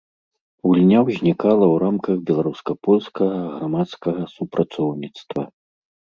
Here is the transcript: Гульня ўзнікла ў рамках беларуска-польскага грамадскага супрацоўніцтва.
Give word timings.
Гульня 0.67 0.99
ўзнікла 1.09 1.51
ў 1.55 1.75
рамках 1.83 2.15
беларуска-польскага 2.31 3.37
грамадскага 3.59 4.21
супрацоўніцтва. 4.35 5.43